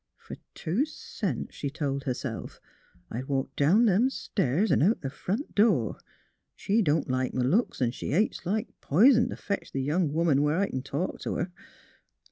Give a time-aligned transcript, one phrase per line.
[0.27, 2.59] ''Fer two cents," she told herself,
[3.11, 5.99] "I'd walk down them stairs 'n' out th' front door.
[6.55, 10.41] She don't like m' looks, 'n' she hates like p'ison t' fetch the young woman
[10.41, 11.51] where I c'n talk t' her.